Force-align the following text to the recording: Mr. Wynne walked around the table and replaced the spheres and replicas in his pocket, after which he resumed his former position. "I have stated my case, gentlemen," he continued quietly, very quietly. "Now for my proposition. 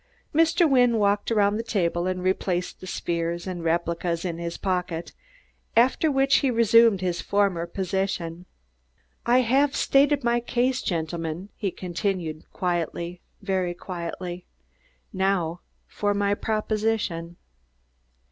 Mr. 0.33 0.67
Wynne 0.67 0.97
walked 0.97 1.29
around 1.31 1.57
the 1.57 1.63
table 1.63 2.07
and 2.07 2.23
replaced 2.23 2.79
the 2.81 2.87
spheres 2.87 3.45
and 3.45 3.63
replicas 3.63 4.25
in 4.25 4.39
his 4.39 4.57
pocket, 4.57 5.11
after 5.77 6.09
which 6.11 6.37
he 6.37 6.49
resumed 6.49 7.01
his 7.01 7.21
former 7.21 7.67
position. 7.67 8.47
"I 9.27 9.41
have 9.41 9.75
stated 9.75 10.23
my 10.23 10.39
case, 10.39 10.81
gentlemen," 10.81 11.49
he 11.55 11.69
continued 11.69 12.51
quietly, 12.51 13.21
very 13.43 13.75
quietly. 13.75 14.47
"Now 15.13 15.61
for 15.85 16.15
my 16.15 16.33
proposition. 16.33 17.35